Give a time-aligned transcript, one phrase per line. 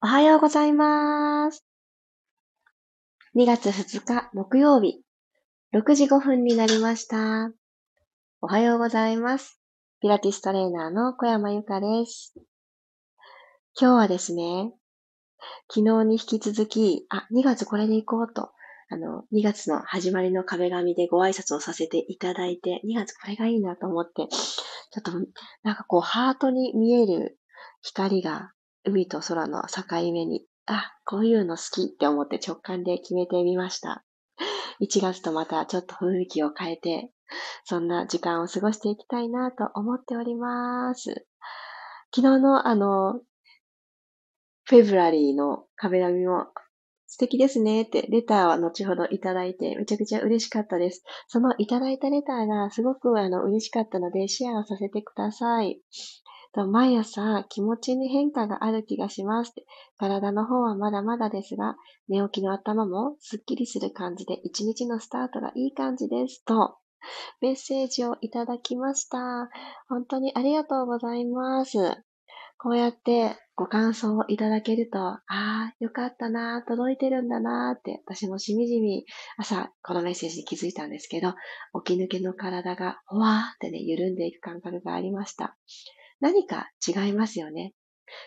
[0.00, 1.66] おはようございます。
[3.34, 5.02] 2月2日木曜日、
[5.74, 7.50] 6時5分になりました。
[8.40, 9.60] おはようございます。
[10.00, 12.32] ピラティストレーナーの小山由かです。
[13.76, 14.72] 今日はですね、
[15.68, 18.52] 昨日に引き続き、あ、2月これで行こうと、
[18.90, 25.10] あの、2月の始まりの壁紙でご挨拶をさせていただいて、2月これがいいなと思って、ちょっと、
[25.64, 27.40] なんかこう、ハートに見える
[27.82, 28.52] 光が
[28.88, 34.04] 海と空の境目に、あ、こういうの好きって思って直感で決めてみました。
[34.80, 37.10] 1月とまたちょっと雰囲気を変えて、
[37.64, 41.26] そんな時間を過ごしていきたいなと思っております。
[42.14, 43.20] 昨日のあの、
[44.64, 46.46] フェブラリーの壁紙も
[47.06, 51.02] 素敵ですねってレターは後ほどいただいてめちゃくちゃ嬉しかったです。
[51.26, 55.80] そのいただいたレターがすごくあの嬉しかったのでシェアをさせてください。
[56.66, 59.52] 毎朝気持ちに変化がある気がします。
[59.98, 61.76] 体の方はまだまだですが、
[62.08, 66.44] 寝起きの頭もすっきりする感じで一日のスタートがいい感じです。
[66.44, 66.78] と、
[67.40, 69.18] メッセージをいただきました。
[69.88, 71.78] 本当にありがとうございます。
[72.60, 79.04] こうやってご感想をいただけると、ああ、よかったな、届いてるんだなって、私もしみじみ
[79.36, 81.34] 朝このメッセージに気づいたんですけど、
[81.84, 85.56] 起き抜けの体がほわーってね、緩んでいく感覚がありました。
[86.20, 87.74] 何か違いますよね。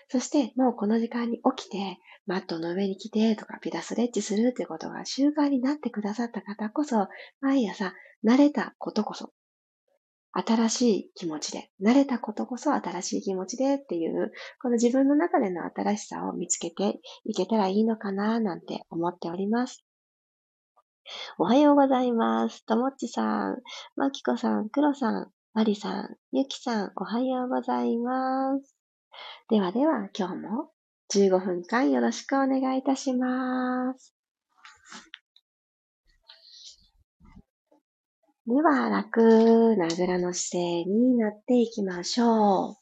[0.09, 7.07] そして、もうこの時間に起きて、マットの上に来てとか、ピラストレッチするってことが習慣になってくださった方こそ、
[7.41, 9.31] 毎朝慣れたことこそ、
[10.33, 19.83] 新しい気持ちで、慣れたことこそ新しい気持ちでっていう、この自分の中での新しさを見つけていけたらいいのかななんて思っております。
[21.37, 22.65] おはようございます。
[22.65, 23.57] ともっちさん、
[23.95, 28.73] まきこさん、くろさん、マリさん、ゆきさん、おはようございます。
[29.49, 30.71] ではでは、今日も
[31.13, 34.15] 15分間よろしくお願いいたします。
[38.47, 42.80] では、楽なぐらの姿勢になっていきましょう。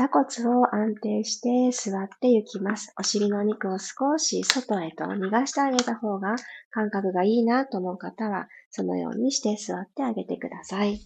[0.00, 2.90] 座骨を安定して座っていきます。
[2.98, 6.36] お尻の肉を少し外へと逃がしてあげた方が
[6.70, 11.00] 感覚がいいなと思う方は、そのようにして座ってあげてください。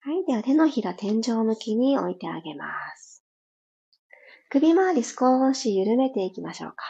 [0.00, 0.26] はい。
[0.26, 2.66] では手のひら天井向きに置いてあげま
[2.98, 3.24] す。
[4.50, 6.84] 首周り少し緩めていきましょうか。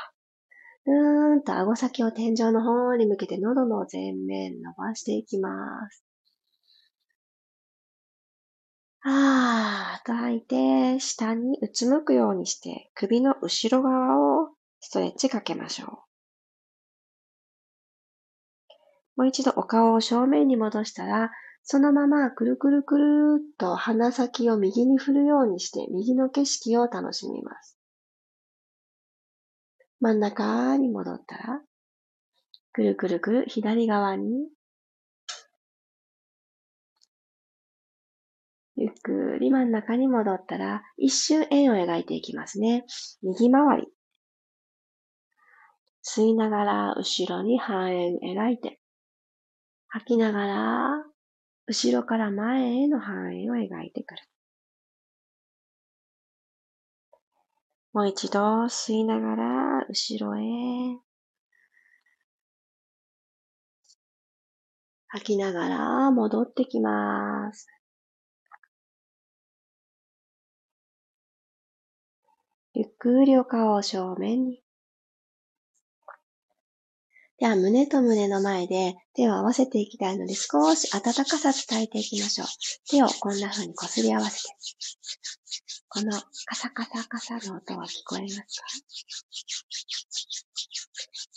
[0.87, 6.05] うーんと顎先を天井の方に向けて喉の前面伸ばしていきます。
[9.05, 15.89] あーと吐いて、下にうつむくようにして、首の後ろ側をストレッチかけましょう。
[19.17, 21.33] もう一度お顔を正面に戻したら、
[21.65, 27.79] そのままくるくるくるっと鼻先を右に振るようにして、右の景色を楽しみます。
[30.01, 31.63] 真ん中に戻ったら、
[32.73, 34.49] くるくるくる左側に
[38.83, 42.85] ゆっくり真ん中に戻ったら、一周円を描いていきますね。
[43.23, 43.87] 右回り。
[46.05, 48.81] 吸いながら後ろに半円描いて、
[49.87, 51.05] 吐きながら
[51.69, 54.23] 後ろから前への半円を描いてくる。
[57.93, 60.99] もう一度吸いながら後ろへ。
[65.07, 67.69] 吐きながら戻ってきます。
[72.75, 74.63] ゆっくりお顔を正面に。
[77.39, 82.47] では、胸と胸の前で手を合わせていきたいので、少し温かさ伝えていきましょう。
[82.89, 84.55] 手をこんな風にこすり合わせて。
[85.89, 86.13] この
[86.47, 88.43] カサカサカサの音は聞こえますか？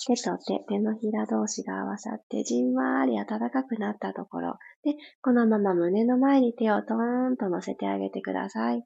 [0.07, 8.85] 手と手、手のひら同士が合わさってじんわり暖かくなったところで、このまま胸の前に手をトーンと乗せてあげてください。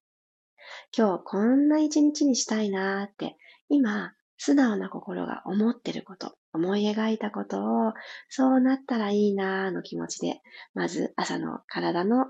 [0.95, 3.37] 今日こんな一日にしたいなーって、
[3.69, 7.93] 今、素直な心が思ってること、思い描いたことを、
[8.29, 10.41] そうなったらいいなーの気持ちで、
[10.73, 12.27] まず朝の体の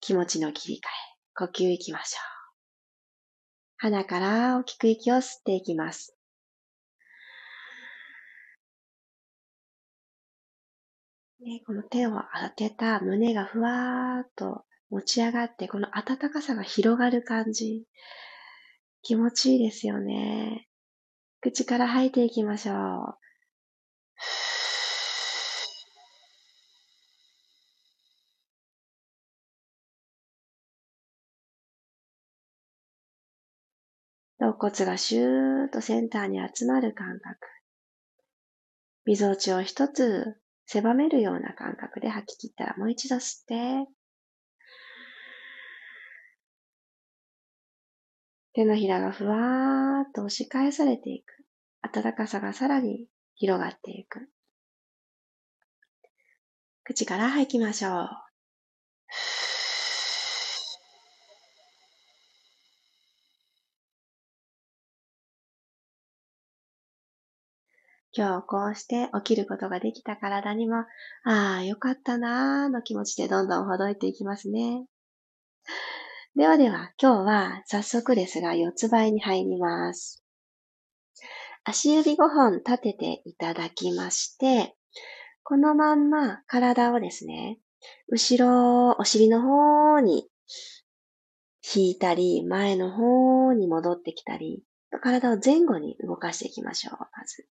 [0.00, 0.80] 気持ちの切り替え、
[1.34, 2.30] 呼吸いきましょう。
[3.78, 6.14] 鼻から大きく息を吸っていきます。
[11.40, 17.84] ね、この手を当てた胸がふわーっと持ち上がって、この暖かさが広がる感じ。
[19.02, 20.68] 気持ちいいですよね。
[21.40, 23.20] 口から吐いていきましょう。
[34.40, 37.38] 肋骨がシューッとセンターに集まる感覚。
[39.04, 43.90] みぞおちを一つ狭めるような感覚で吐き切ったらもう一度吸って、
[48.52, 51.44] 手のひらがふわーっと押し返されていく。
[51.82, 54.28] 暖かさがさらに広がっていく。
[56.84, 58.08] 口から吐きましょう。
[68.12, 70.78] 今日こうして起きることができた体にも、
[71.24, 74.84] ああ、よかったなーの気持ちでどんどんほどいていきますね。
[76.36, 80.22] ではでは、今日は早速ですが四つ倍に入ります。
[81.64, 84.76] 足指5本立てていただきまして、
[85.42, 87.58] このまんま体をですね、
[88.08, 90.28] 後ろ、お尻の方に
[91.74, 94.62] 引いたり、前の方に戻ってきたり、
[95.02, 97.48] 体を前後に動かしていきましょう、まず。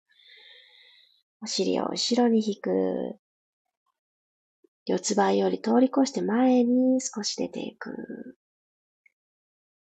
[1.42, 3.18] お尻を後ろに引く。
[4.86, 8.37] 四つ倍より通り越して前に少し出ていく。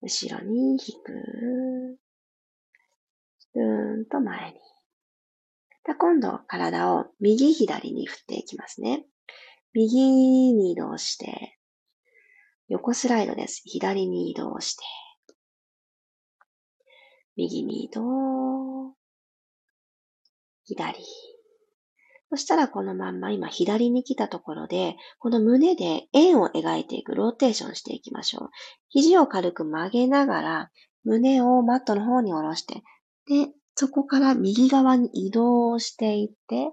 [0.00, 1.98] 後ろに引く。
[3.54, 4.60] うーんと前に。
[5.98, 9.06] 今度体を右左に振っていきますね。
[9.72, 11.58] 右に移動して、
[12.68, 13.62] 横スライドです。
[13.64, 14.84] 左に移動して、
[17.36, 18.94] 右に移動、
[20.64, 21.04] 左。
[22.30, 28.50] そしたらこのまんま今左に来たところで、この胸で円を描いていくローテーションしていきましょう。
[28.90, 30.70] 肘を軽く曲げながら、
[31.04, 32.82] 胸をマットの方に下ろして、
[33.26, 36.72] で、そこから右側に移動していって、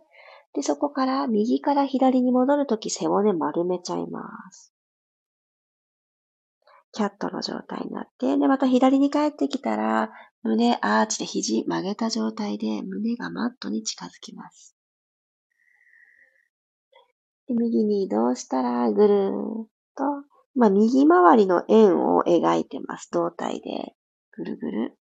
[0.54, 4.74] で、そこから右から左に戻るとき背骨丸めちゃいます。
[6.92, 10.12] キャットの状態になって、で、また左に帰ってきたら、
[10.44, 14.75] 胸アーチで肘曲げた状態で胸がマットに近づきます。
[17.48, 20.04] で右に移動したら、ぐるーっと、
[20.56, 23.10] まあ、右回りの円を描いてます。
[23.12, 23.94] 胴体で。
[24.32, 24.98] ぐるぐる。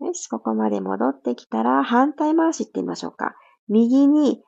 [0.00, 3.34] よし、ここまで戻ってきたら、反対回しってみましょうか。
[3.68, 4.42] 右に、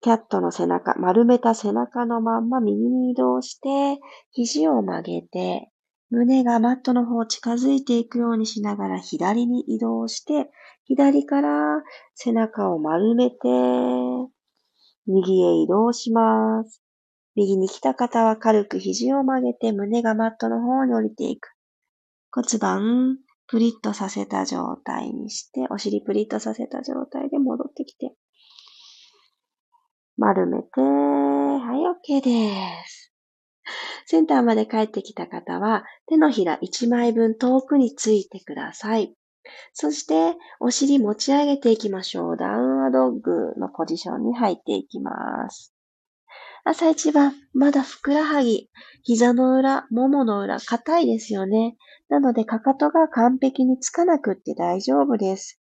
[0.00, 4.00] キャットの背中、丸めた背中のまんま右に移動して、
[4.32, 5.71] 肘を曲げて、
[6.12, 10.50] 胸がマットの方近づいていくようにしながら左に移動して、
[10.84, 11.82] 左から
[12.14, 13.38] 背中を丸めて、
[15.06, 16.82] 右へ移動します。
[17.34, 21.48] 右に来た方は軽く肘を曲げて胸がマットの方に降りていく。
[22.30, 23.16] 骨盤、
[23.46, 28.12] プリッとさせた状態にして、お尻プリッとさせた状態で戻ってきて、
[30.18, 33.01] 丸めて、はい、OK です。
[34.06, 39.14] センターまで帰ってきた方は、手のひら1枚分遠くについてください。
[39.72, 42.36] そして、お尻持ち上げていきましょう。
[42.36, 45.74] ダウンアドッグのポジションに入っていきます。
[46.64, 48.70] 朝一番、まだふくらはぎ、
[49.02, 51.76] 膝の裏、ももの裏、硬いですよね。
[52.08, 55.60] なので、かかとが完璧につかなくって大丈夫です。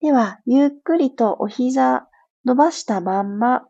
[0.00, 2.08] では、ゆっくりとお膝
[2.44, 3.62] 伸ばしたまんま、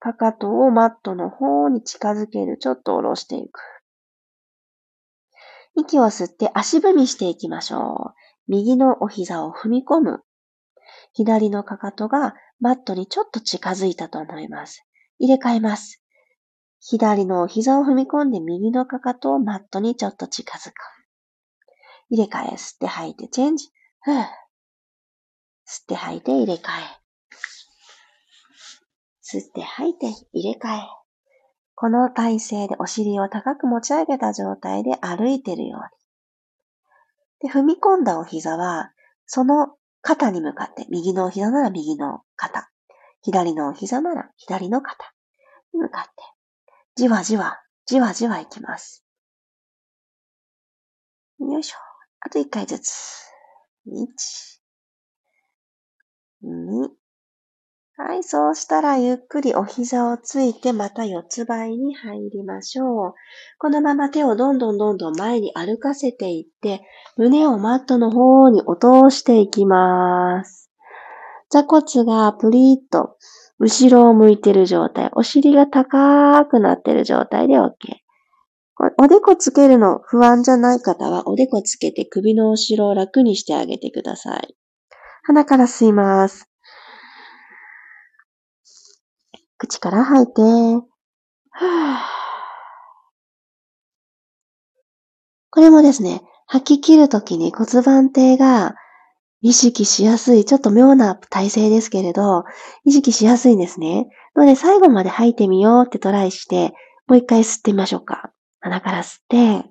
[0.00, 2.56] かかとをマットの方に近づける。
[2.58, 3.60] ちょっと下ろしていく。
[5.76, 8.20] 息を吸って足踏みしていきましょう。
[8.48, 10.22] 右のお膝を踏み込む。
[11.12, 14.84] 左のかかとがマットにちょっと近づいたと思います。
[15.18, 16.02] 入れ替えます。
[16.80, 20.74] 左のお膝を踏み込んで右のかかとをマットにちょっと近づく。
[22.08, 23.66] 入れ替え、吸って吐いてチェンジ。
[25.68, 26.99] 吸って吐いて入れ替え。
[29.30, 30.80] 吸って吐いて入れ替え。
[31.74, 37.48] この体勢でお尻を高く持ち上げた状態で歩いてるように。
[37.48, 38.92] で、踏み込んだお膝は、
[39.26, 42.70] その肩に向かって、右のお膝なら右の肩、
[43.22, 45.14] 左のお膝なら左の肩
[45.72, 46.10] に向かって、
[46.96, 49.04] じわじわ、じわじわいきます。
[51.38, 51.76] よいしょ。
[52.20, 53.30] あと一回ずつ。
[53.86, 54.06] 1、
[56.44, 56.99] 2、
[58.02, 63.14] はい、そうしたらゆっくりお膝をついてまた四つ倍に入りましょう。
[63.58, 66.80] このまま手をどんどんどんどん前に歩かせていって、
[67.18, 70.70] 胸をマットの方に落としていきます。
[71.50, 73.18] 座骨がプリッと
[73.58, 77.70] 後ろを向いている状態、お尻が高くなっている状態で OK。
[78.96, 84.56] おでこつけるの不安じゃない方は、おでこつけて首の後ろを楽にしてあげてください。
[85.24, 86.49] 鼻から吸います。
[89.60, 90.32] 口から吐いて、
[95.50, 98.74] これもですね、吐き切るときに骨盤底が
[99.42, 102.44] 意識しやすい、ちょっと妙な体勢ですけれど、
[102.84, 104.08] 意識しやすいんですね。
[104.34, 106.72] ので最後まで吐いてみようってトライして、
[107.06, 108.32] もう一回吸ってみましょうか。
[108.60, 109.68] 鼻から吸って、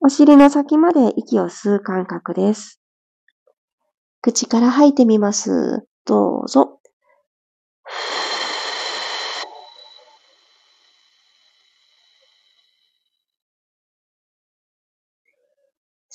[0.00, 2.80] お尻の先まで息を吸う感覚です。
[4.20, 5.86] 口から吐いてみます。
[6.06, 6.80] どうぞ。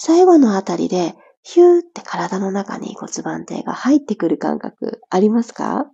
[0.01, 5.85] 最後のあたりで、ヒューって体の中に骨盤底が入ってくる感覚ありますか？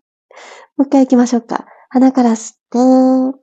[0.77, 1.65] もう一回行きましょうか。
[1.89, 2.55] 鼻から吸っ
[3.33, 3.39] て、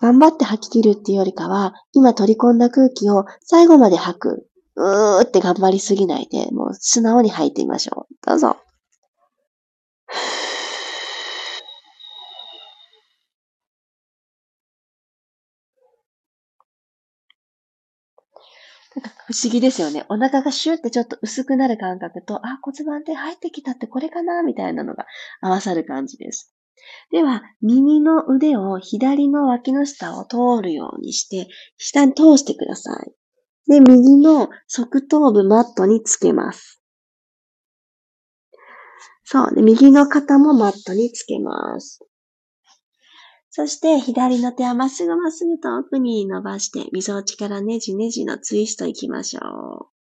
[0.00, 4.46] 頑張って吐き切るっていうよりかは、今取り込んだ空気を最後まで吐く。
[4.76, 8.14] うーって頑張りすぎないで、もう素直に吐いてみましょう。
[8.26, 8.56] どうぞ。
[19.26, 20.04] 不思議ですよね。
[20.08, 25.06] お腹がシューってちょっと薄くなる感覚と、あ、骨盤底入ってきたってこれかなみたいなのが
[25.40, 26.54] 合わさる感じです。
[27.10, 33.23] では、右の腕を左の脇の下を通るようにして、下に通してください。
[33.66, 36.80] で、右の側頭部マットにつけます。
[39.24, 39.54] そう。
[39.54, 42.00] で、右の肩もマットにつけます。
[43.50, 49.94] そして、左の手はまっすぐまっすぐ遠くに伸ばして、みぞおちからねじねじのツイストいきましょう。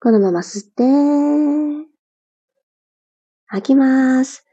[0.00, 0.84] このまま吸って、
[3.48, 4.46] 吐きます。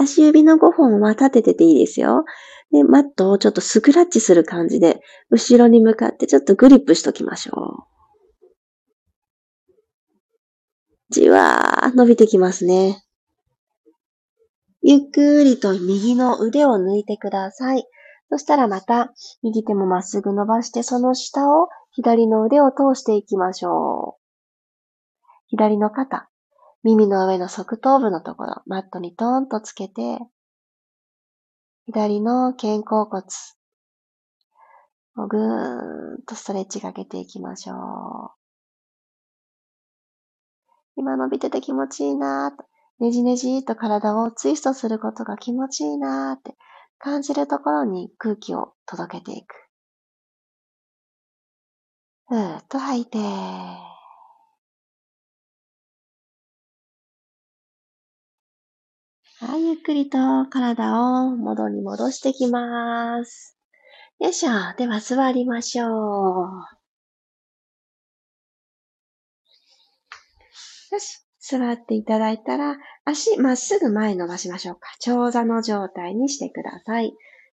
[0.00, 2.24] 足指の5本は立ててていいですよ。
[2.72, 7.90] で、マットをちょっとスクラッチする感じで、後ろに向かってちょっとグリップしときましょう。
[11.10, 13.04] じわー伸びてきますね。
[14.80, 17.84] ゆっくりと右の腕を抜いてください。
[18.30, 24.20] そしたらまた右手もまっすぐ伸ばしてその下を左の腕を通していきましょう。
[25.48, 26.29] 左の肩、
[26.82, 30.18] 耳の上の側頭部のところ、マットにトーンとつけて、
[31.86, 33.24] 左の肩甲骨、
[35.16, 38.30] をぐーんとストレッチかけていきましょう。
[40.96, 42.62] 今伸びてて気持ちいいなー。
[43.02, 46.54] ねじねじと体をツイストすることが気持ちいいなーって
[46.98, 49.54] 感じるところに空気を届けていく。
[52.28, 53.18] ふーっと吐いて、
[59.42, 60.18] はい、ゆっくりと
[60.50, 63.56] 体を元に戻してきます。
[64.18, 64.50] よいしょ。
[64.76, 65.88] では座りましょう。
[70.92, 71.24] よし。
[71.40, 74.80] 座っていただいたら、足まっすぐ前伸ばしましょうか。
[75.00, 77.14] 長座の状態にしてください。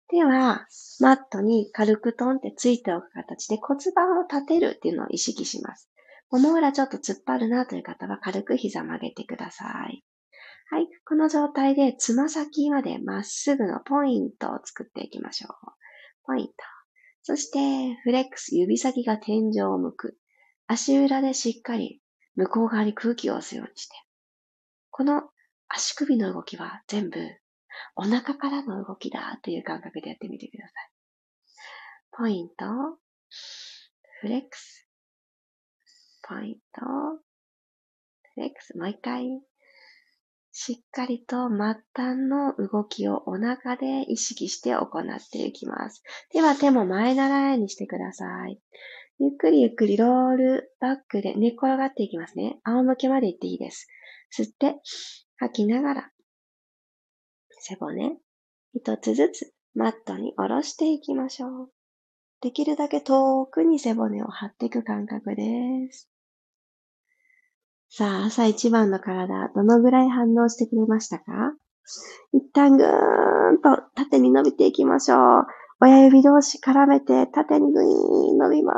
[0.09, 0.65] では、
[1.01, 5.89] マットに軽くトンってついておく形で骨盤を立てるっていうのを意識します。
[6.31, 10.01] もも裏ちょっと突っ張るなという方は軽く膝曲げてください。
[10.73, 10.87] はい。
[11.05, 15.51] この状態でつま先までまっすぐのポイントを作っていきましょう。
[16.25, 16.53] ポイント。
[17.21, 20.17] そして、フレックス、指先が天井を向く。
[20.65, 22.01] 足裏でしっかり
[22.35, 23.93] 向こう側に空気を押すようにして、
[24.89, 25.21] この
[25.67, 27.19] 足首の動きは全部
[27.95, 30.91] お腹からの動きだという感覚でやってみてください。
[32.17, 32.65] ポイント、
[34.21, 34.89] フレックス、
[36.27, 36.81] ポイント、
[38.33, 39.43] フレックス、もう一回。
[40.55, 41.57] しっかりと末
[41.95, 46.03] 端の動きをお腹で意識して行っていきます。
[46.31, 48.59] では手も前習いにしてください。
[49.19, 52.59] ゆっくりゆっくりロールバックで寝転がっていきますね。
[52.63, 53.87] 仰向けまで行っていいです。
[54.37, 54.75] 吸って、
[55.37, 56.11] 吐きながら、
[57.59, 58.17] 背骨、
[58.75, 61.69] 一つずつマットに下ろしていきましょう。
[62.41, 66.12] できるだけ遠くに背骨を張っていく感覚です。
[67.95, 71.53] さあ、朝一番の体、どのぐらい反応してくれましたか？
[72.33, 72.87] 一旦ぐー
[73.51, 75.45] んと縦に伸びていきましょう。
[75.79, 78.73] 親指同士絡めて縦にグイーン伸びま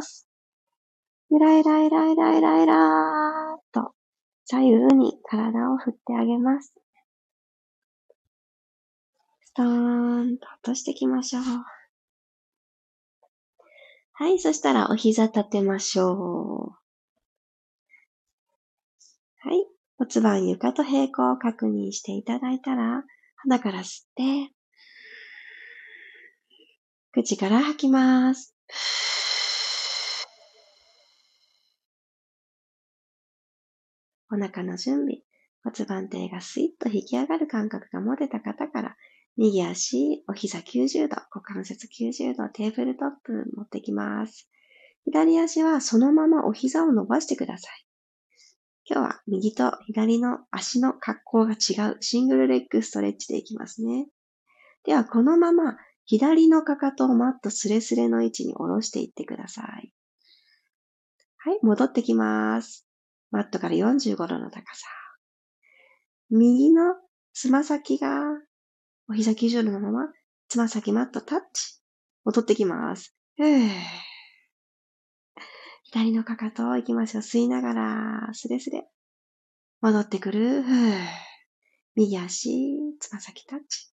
[0.00, 0.26] す。
[1.30, 3.92] ゆらゆらゆらゆらゆらゆらーと
[4.46, 6.72] 左右に体を振ってあげます。
[9.42, 11.42] ストーンと落としていきましょう。
[14.14, 16.83] はい、そしたらお膝立てましょう。
[19.46, 19.66] はい、
[19.98, 23.04] 骨盤床と平行を確認していただいたら、
[23.36, 24.54] 鼻から吸って、
[27.12, 28.56] 口から吐きます。
[34.32, 35.18] お腹の準備。
[35.62, 38.96] 骨盤底がスイッと引き上がる感覚が持てた方から、
[39.36, 44.48] 右足、お膝90度、股関節90度、テーブルトップ持ってきます。
[45.04, 47.84] 左足はそのままお膝を伸ばしてください。
[48.86, 54.08] 今日は右と左の足の格好が違うシングルレッグストレッチでいきますね。
[54.84, 59.92] では、このまま左のかかとをマットスレスレの位置に下ろしていってください。
[61.38, 62.86] はい、戻ってきます。
[63.30, 64.86] マットから45度の高さ。
[66.30, 66.94] 右の
[67.32, 68.22] つま先が
[69.08, 70.08] お膝90度のまま、
[70.48, 71.80] つま先マットタッチ。
[72.24, 73.14] 戻ってきます。
[73.36, 74.13] ふぅ。
[75.94, 77.22] 左のかかと行きますよ。
[77.22, 78.88] 吸いながら、スレスレ。
[79.80, 80.64] 戻ってくる。
[81.94, 82.50] 右足、
[82.98, 83.92] つま先タッチ。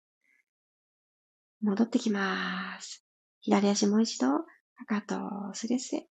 [1.61, 3.05] 戻ってきます。
[3.43, 6.09] 左足もう一度、かかとスレスレ。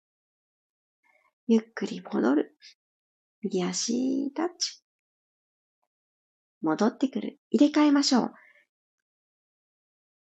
[1.47, 2.55] ゆっくり戻る。
[3.41, 4.83] 右足タッチ。
[6.61, 7.39] 戻ってくる。
[7.49, 8.33] 入れ替えましょう。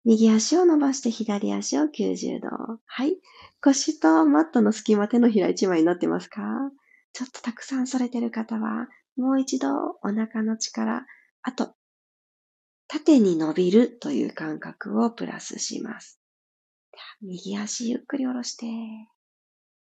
[0.04, 2.48] 右足を伸ばして左足を90度。
[2.86, 3.16] はい。
[3.60, 6.42] 腰とマットの隙間手のひら一枚になってますか？
[7.12, 9.68] ちょっとたくさんされてる方は、もう一度
[10.02, 11.04] お腹の力、
[11.42, 11.74] あと、
[12.88, 16.18] 縦に伸びるという感覚をプラスします。
[17.20, 18.66] 右足ゆっくり下ろして、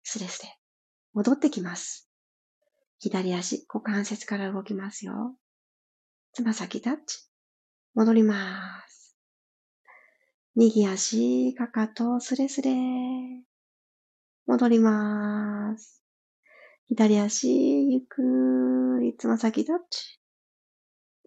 [0.03, 0.57] スレスレ。
[1.13, 2.09] 戻ってきます。
[2.99, 5.35] 左足、股関節から動きますよ。
[6.33, 7.19] つま先タッチ。
[7.95, 9.00] 戻ります。
[10.55, 12.73] 右足、かかと、スレスレ。
[14.47, 16.03] 戻ります。
[16.87, 20.19] 左足、ゆっくり、つま先タッチ。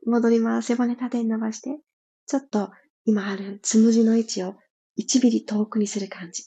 [0.04, 0.66] 戻ります。
[0.68, 1.78] 背骨縦に伸ばして、
[2.26, 2.70] ちょっと
[3.06, 4.56] 今あるつむじの位置を
[4.98, 6.44] 1ミリ遠くにする感じ。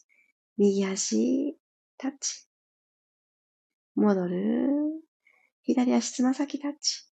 [0.58, 1.58] 右足、
[1.98, 2.48] タッチ。
[3.96, 4.68] 戻る。
[5.64, 7.10] 左足、つま先タッチ。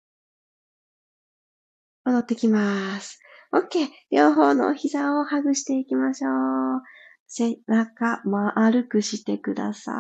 [2.04, 3.22] 戻ってきます。
[3.54, 3.88] OK。
[4.10, 6.82] 両方の膝を外していきましょう。
[7.28, 9.92] 背中丸くしてくださ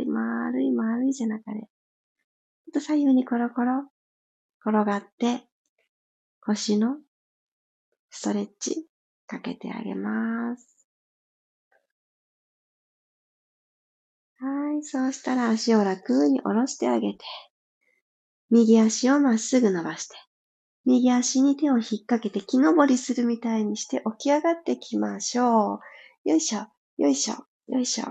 [0.00, 0.06] い。
[0.06, 1.68] 丸い丸い背中で。
[2.72, 3.84] と左右にコロコロ
[4.64, 5.44] 転がって
[6.40, 6.96] 腰の
[8.10, 8.86] ストレッチ
[9.26, 10.86] かけてあげます。
[14.38, 14.84] はい。
[14.84, 17.18] そうしたら足を楽に下ろしてあげて、
[18.50, 20.16] 右足をまっすぐ伸ばして、
[20.86, 25.80] 右足に手を引っ掛けて木登りするみたいにして起き上がってきましょ
[26.24, 26.28] う。
[26.28, 26.66] よいしょ、
[26.98, 27.34] よいしょ、
[27.68, 28.04] よいしょ。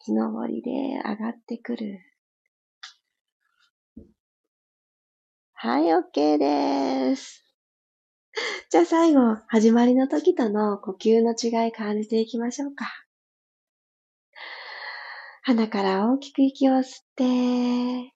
[0.00, 0.70] 木登りで
[1.08, 2.00] 上がってくる。
[5.52, 7.44] はい、OK です。
[8.70, 12.86] じゃあ最後、始まりの時との呼吸の違い感じていきましょうか。
[15.42, 18.13] 鼻から大きく息を吸って、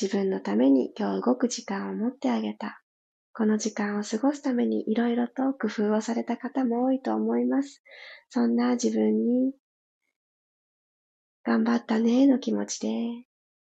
[0.00, 2.82] 自分のために今日動く時間を持ってあげた。
[3.32, 7.82] この時間を過ごすためにいろいろと工夫をされた方も多いと思います。
[8.28, 9.54] そんな自分に
[11.44, 12.88] 頑張ったねの気持ちで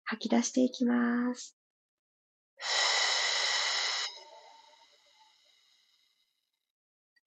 [0.04, 1.56] 吐き出していきます。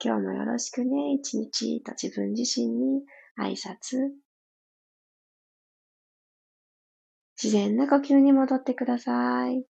[0.04, 3.02] 今日もよろしくね、一日と自分自身に
[3.40, 4.10] 挨拶
[7.42, 9.64] 自然な呼吸に戻ってください。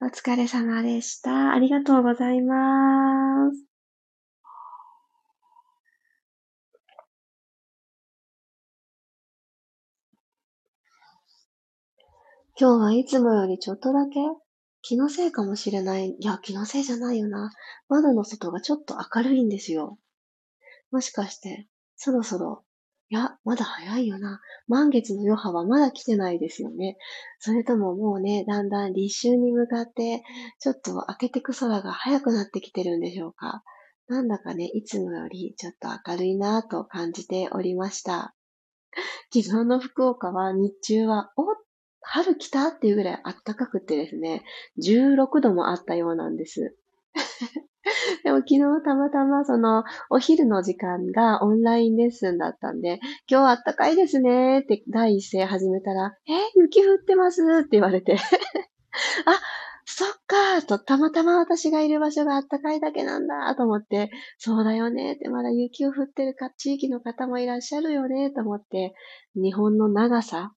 [0.00, 1.52] お疲れ様でした。
[1.52, 3.64] ありがとうございます。
[12.58, 14.20] 今日はいつもよりちょっとだけ
[14.82, 16.10] 気のせいかもしれない。
[16.10, 17.50] いや、気のせいじゃないよな。
[17.88, 19.98] 窓の外がちょっと明るいんですよ。
[20.92, 22.64] もしかして、そろそろ
[23.12, 24.40] いや、まだ早いよな。
[24.68, 26.96] 満月の余波はまだ来てないですよね。
[27.40, 30.22] それとももうね、だんだん立秋に向かって、
[30.60, 33.64] ちょっと明けてく空が早くなってきてるんでしょうか。
[34.08, 38.34] なんだかね、いつもよりちょっと明るいなぁと感じておりました。
[39.30, 41.44] 昨日の福岡は日中は、お
[42.00, 44.42] 春来たっていうぐらい暖かくてですね、
[44.82, 46.74] 16度もあったようなんです。
[48.24, 57.42] でも昨日たまたまそのお昼の時間がオンラインレッスンだったんで、今日あったかいですねって第一声始めたら、え、雪降ってます？
[57.42, 58.18] って言われて あ、
[59.84, 68.94] そっかと、たまたま私がいる場所があったかいだけなんだと思って、そうだよねって、まだ雪を降ってるか地域の方もいらっしゃるよねと思って、
[69.34, 70.54] 日本の長さ、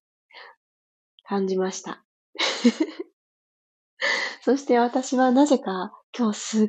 [1.23, 2.03] 感じました。
[4.41, 6.67] そして私はなぜか今日すっ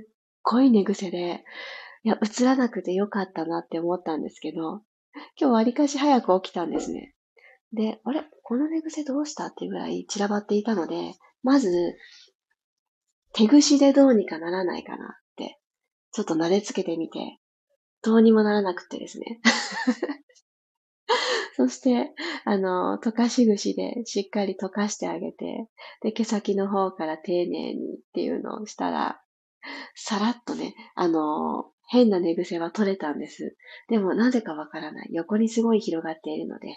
[0.49, 1.45] ごい寝癖で、
[2.05, 4.83] いや、映らなくてよかったなって思ったんですけど、
[5.39, 7.15] 今日わりかし早く起きたんですね。
[7.73, 8.23] で、あれ？
[8.45, 11.97] この寝癖どうしたっていうぐらい散らばっていたので、まず、
[13.33, 15.59] 手ぐしでどうにかならないかなって、
[16.13, 17.19] ちょっと撫でつけてみて、
[18.03, 19.41] どうにもならなくてですね。
[21.57, 25.69] そして、あの、溶かし串でしっかり溶かしてあげて、
[26.03, 29.21] で、毛先の方から丁寧にっていうのをしたら、
[29.95, 33.57] さらっとね、あの、変な寝癖は取れたんです。
[33.89, 35.09] でもなぜかわからない。
[35.13, 36.69] 横にすごい広がっているので、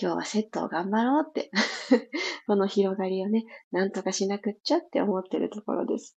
[0.00, 1.50] 今日はセットを頑張ろうって
[2.46, 6.16] この広がりをね、なんとかしなくっちゃって思ってるところです。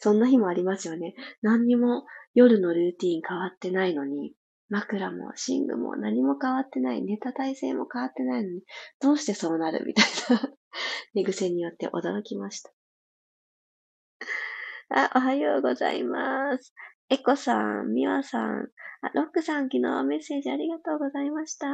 [0.00, 1.14] そんな日もありますよね。
[1.40, 4.34] 何にも夜のルーティン変わってないのに、
[4.68, 8.62] 枕も寝具も何も変わってない、寝た体勢も変わってないのに、
[9.00, 10.04] どうしてそうなるみたい
[10.36, 10.50] な
[11.14, 12.72] 寝癖によって驚きました。
[14.94, 16.74] あ、おはようございます。
[17.08, 18.68] エコさん、ミワさん、
[19.00, 21.66] あ、ロックさん、昨日メッセージありがとうございました。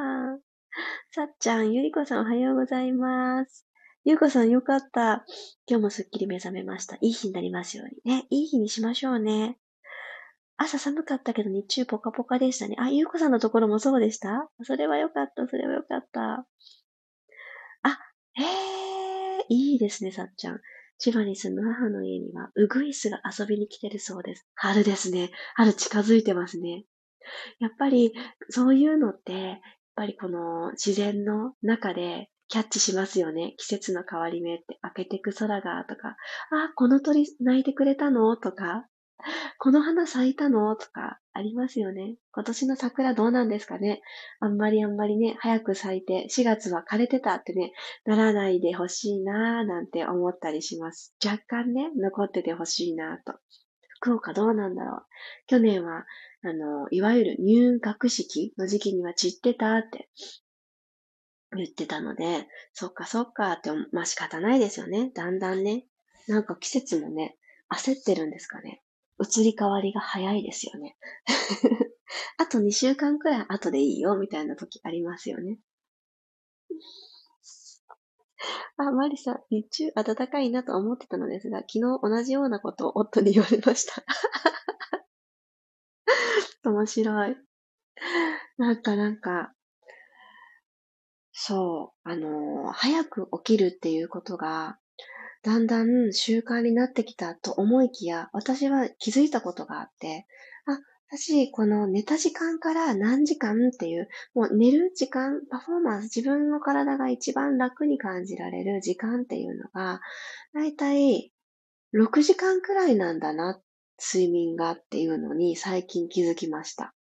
[1.11, 3.66] さっちゃん、ゆりこさん、おはようございます。
[4.04, 5.24] ゆうこさん、よかった。
[5.66, 6.94] 今日もすっきり目覚めました。
[7.00, 8.26] いい日になりますようにね。
[8.31, 9.59] いい日にしましょうね。
[10.57, 12.76] 朝寒かったけど日中ポカポカでしたね。
[12.78, 14.48] あ、ゆうこさんのところもそうでした？
[14.62, 16.46] それはよかった、それはよかった。
[17.83, 17.98] あ、
[18.35, 18.44] へ
[19.40, 20.61] え、いいですね、さっちゃん。
[20.98, 24.46] 千葉に住む母の家には、ウグイスが遊びに来てるそうです。
[24.54, 25.30] 春ですね。
[25.54, 26.84] 春近づいてますね。
[27.61, 28.12] やっぱり、
[28.48, 29.58] そういうのって、やっ
[29.94, 33.54] ぱりこの自然の中でキャッチしますよね。
[33.58, 36.16] 季節の変わり目って、開けてく空が、とか、
[36.50, 38.37] あ、この鳥鳴いてくれたの？
[38.37, 38.87] とか、
[39.58, 40.74] この花咲いたの？
[40.76, 42.16] とか、ありますよね。
[42.33, 44.03] 今年の桜どうなんですかね。
[44.40, 47.72] あんまりあんまりね、早く咲いて、4月は枯れてたってね、
[48.05, 51.14] ならないでほしいなぁ、なんて思ったりします。
[51.24, 53.38] 若干ね、残っててほしいなぁと。
[54.01, 55.03] 福岡どうなんだろう。
[55.46, 56.07] 去年は、
[56.42, 60.09] あの、いわゆる入学式の時期には散ってたって
[61.57, 65.12] 言ってたので、そっかそっかって、まあ仕方ないですよね。
[65.14, 65.87] だんだんね。
[66.27, 67.37] なんか季節もね、
[67.72, 68.83] 焦ってるんですかね。
[69.20, 70.96] 移り変わりが早いですよね。
[72.38, 75.59] あと2週間くらい後でいいよ、みたいな時ありますよね。
[78.78, 84.04] あ、マリさん、日中暖かいなと思ってたのですが、昨日同じようなことを夫に言われました。
[86.64, 87.37] 面白い。
[88.57, 89.54] なんかなんか、
[91.33, 94.78] そう、あの、早く起きるっていうことが、
[95.48, 100.26] だんだん習慣になってきたと思いきや、私は気づいたことがあって、
[100.66, 100.78] あ、
[101.11, 110.02] 私、この寝た時間から何時間っていう、もう寝る時間、パフォーマンス、自分の体が一番楽に感じられる時間っていうのが、
[110.52, 111.32] だいたい
[111.94, 113.58] 6時間くらいなんだな、
[113.98, 116.94] 睡眠がっていうのに最近気づきました。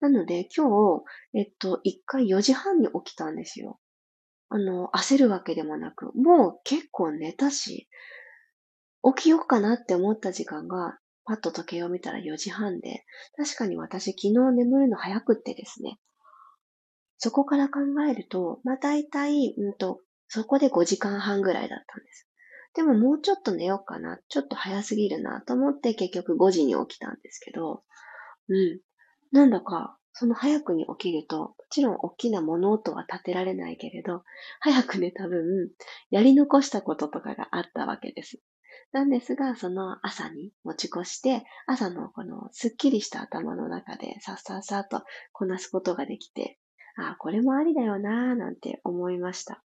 [0.00, 3.78] なので今日、えっと、1回4時半に起きたんですよ。
[4.48, 7.88] あの、焦るわけでもなく、もう結構寝たし、
[9.16, 13.04] 起きようかなって思った時間が、パッと時計を見たら4時半で、
[13.36, 15.98] 確かに私昨日眠るの早くってですね。
[17.18, 22.28] そこから考えると、まあ大体、うんと、そこで5時間半ぐらいだったんです。
[22.74, 27.82] でももうちょっと寝ようかな、ちょっと早すぎるなと思って結局5時に起きたんですけど、
[28.48, 28.80] うん。
[29.32, 34.24] なんだかその早くに起きると、ちろん大きな物音は立てられないけれど、
[34.60, 35.70] 早く寝た分、
[36.10, 38.38] やり残したこととかがあったわけです。
[38.92, 45.02] なんですが、その朝に持ち越して、朝のこのすっきりした頭の中でさっさっさと
[45.32, 46.58] こなすことができて、
[46.96, 49.62] ああ、これもありだよなぁ、なんて思いました。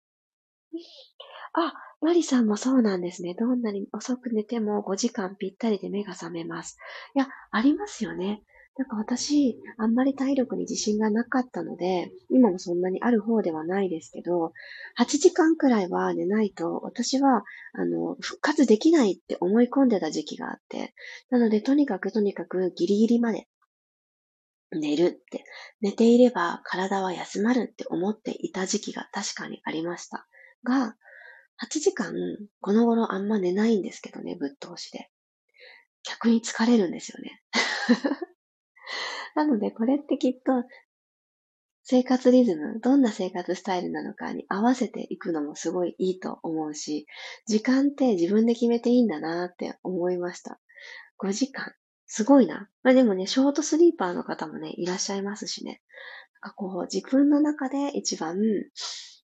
[1.53, 3.35] あ、マリさんもそうなんですね。
[3.35, 6.77] どんなに遅く寝ても5時間ぴったりで目が覚めます。
[7.15, 8.43] いや、ありますよね。
[8.81, 14.53] なんか私、あんまり体力に自信がなかったので、今もそんなにある方ではないですけど、
[14.97, 20.95] 8時間くらいは寝ないと、私は、あの、復活できないって思い込んでた時期があって、
[21.29, 23.47] なので、とにかくとにかくギリギリまで
[24.71, 25.43] 寝るって、
[25.81, 30.25] 寝ていれば体は休まるって思っていた時期が確かにありました。
[30.63, 30.95] が、
[31.63, 32.15] 8時間、
[32.61, 35.11] この頃あんま寝ないんですけどね、ぶっ通しで。
[36.03, 37.43] 逆に疲れるんですよね。
[39.35, 40.63] なので、これってきっと、
[41.83, 47.07] 生活リズム、どんな生活スタイルなのかに合わせていくのもすごいいいと思うし、
[47.47, 50.59] 時間って自分で決めていいんだなって思いました。
[51.19, 51.73] 5時間。
[52.05, 52.69] すごいな。
[52.83, 55.81] まあでもね、ショートスリーパーの方もね、いらっしゃいますしね。
[56.41, 58.37] なんかこう、自分の中で一番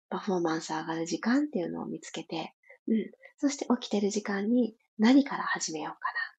[0.09, 2.55] パフォーマンス上がる時間っていうのを見つけて、
[2.87, 3.11] うん。
[3.37, 6.36] そして起きてる時間に何から始めようかな。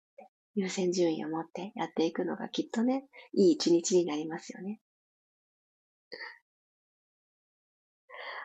[0.58, 4.80] 優先順位を持ってやっていくのがきっとね、いい一日になりますよね。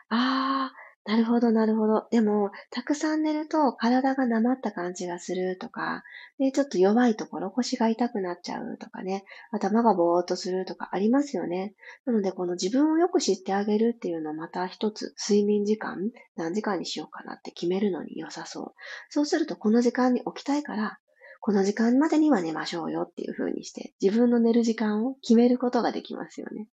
[0.10, 2.08] ああ、なるほど、なるほど。
[2.12, 6.04] でも、たくさん寝ると体がなまった感じがするとか、
[6.38, 11.74] で、ちょっと弱いところ、腰が痛くなっちゃうとかね、頭がぼーっとするとかありますよね。
[12.06, 18.74] なので、この自分をよく知ってあげるっていうのをまた一つ、睡眠時間、何時間にしようかなって決めるのに良さそう。
[19.10, 21.00] そうすると、この時間に起きたいから、
[21.46, 26.70] この時間までには寝ましょうよっていう風にして、自分の寝る時間を決めることができますよね。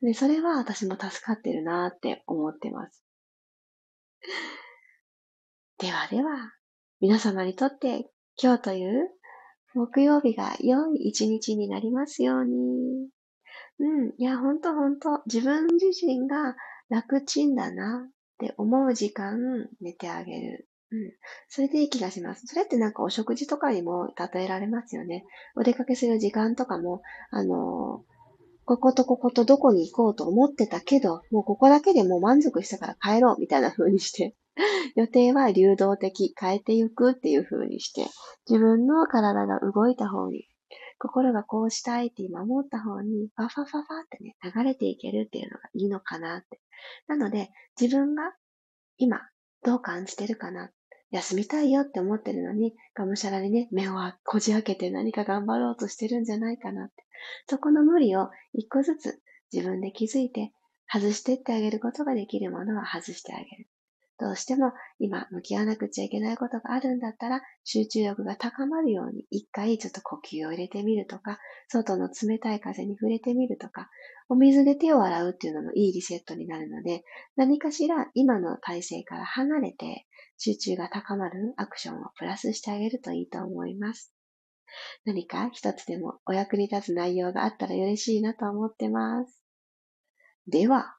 [0.00, 3.04] で、それは私も助かってるなって思ってます。
[5.76, 6.54] ではでは、
[7.00, 8.10] 皆様にとって
[8.42, 9.10] 今日という
[9.74, 13.10] 木曜日が良い一日になりますように。
[13.78, 14.14] うん。
[14.16, 16.56] いや、ほんとほんと、自分自身が
[16.88, 20.66] 楽ちんだなって思う時間寝てあげる。
[20.92, 21.12] うん。
[21.48, 22.46] それでいい気がします。
[22.46, 25.24] それってなんかお食事とかにも例えられますよね。
[25.56, 28.16] お出かけする時間とかも、あのー
[28.66, 34.34] こことこことどこに行こうと思ってたけど、もうここだけでもう満足したから帰ろうみたいな風にして、
[34.96, 38.06] 予定は流動的、変えていくっていう風にして、
[38.48, 40.48] 自分の体が動いた方に、
[40.98, 46.60] 心がこうしたいって今思った方に、ファファファファってね、流れていけるっていうのがいいのかなって。
[47.06, 48.34] なので、自分が
[48.96, 49.20] 今
[49.66, 50.70] どう感じてるかな？
[51.10, 57.04] 休みたいよって思ってるのに、がむしゃらにね、目をこじ開けて何か頑張ろうとしてるんじゃないかなって。
[57.48, 59.20] そこの無理を一個ずつ
[59.52, 60.52] 自分で気づいて
[60.88, 63.68] 外してってあげることができるものは外してあげる。
[64.18, 73.90] どうしても今向き合わなくちゃいけないことがあるんだったら集中力が高まるように一回ちょっと呼吸を入れてみるとか、外の冷たい風に触れてみるとか、
[74.28, 77.04] お水で手を洗うっていうのもいいリセットになるので、
[77.36, 80.06] 何かしら今の体勢から離れて
[80.38, 84.12] 集中が高まるアクションをプラスしてあげるといいと思います。
[85.04, 89.42] 何か一つでもお役に立つ内容があったら嬉しいなと思ってます。
[90.48, 90.96] では、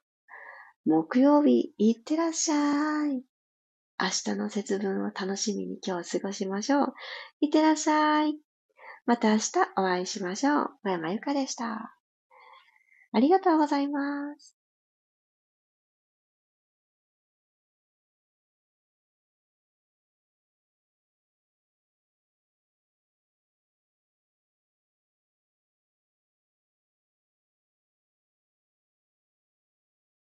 [0.88, 3.22] 木曜日、いってらっしゃい。
[4.00, 6.94] 明日の節分を楽しみに今日過ごしましょう。
[7.42, 8.38] いってらっしゃい。
[9.04, 10.70] また明日お会いしましょう。
[10.84, 11.94] 小山由かでした。
[13.12, 14.57] ありがとうございます。